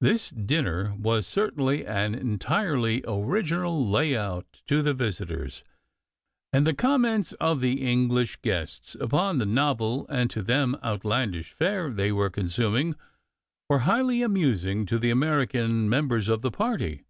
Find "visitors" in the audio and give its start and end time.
4.94-5.62